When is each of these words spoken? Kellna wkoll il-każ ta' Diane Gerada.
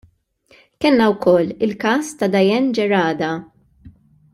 Kellna 0.81 1.05
wkoll 1.13 1.49
il-każ 1.65 2.05
ta' 2.17 2.31
Diane 2.33 2.73
Gerada. 2.77 3.31